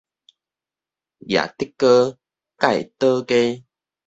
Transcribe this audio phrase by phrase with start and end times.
[0.03, 0.09] 攑竹篙
[2.57, 3.31] 概倒街